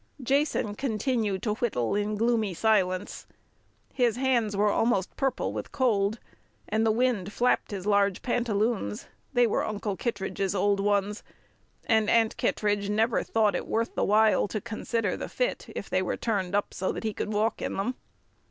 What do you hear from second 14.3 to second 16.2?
to consider the fit if they were